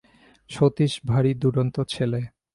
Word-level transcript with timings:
সতীশ 0.49 0.93
ভারি 1.05 1.31
দুরন্ত 1.33 1.75
ছেলে। 1.89 2.19